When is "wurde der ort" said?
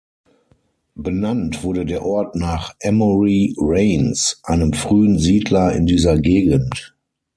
1.61-2.33